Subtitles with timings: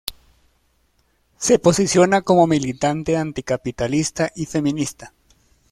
[1.37, 5.13] Se posiciona como militante anticapitalista y feminista.